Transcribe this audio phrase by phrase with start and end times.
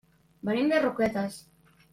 [0.49, 1.41] Venim de Roquetes.